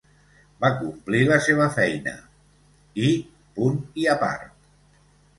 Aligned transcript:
Va 0.63 0.69
complir 0.77 1.19
la 1.31 1.35
seva 1.47 1.67
feina… 1.75 2.13
i 3.09 3.11
punt 3.59 3.77
i 4.05 4.07
a 4.15 4.15
part. 4.23 4.57